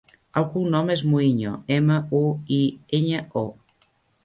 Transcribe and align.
El 0.39 0.45
cognom 0.53 0.89
és 0.93 1.03
Muiño: 1.09 1.51
ema, 1.77 1.99
u, 2.23 2.23
i, 2.57 2.59
enya, 3.03 3.23
o. 3.45 3.89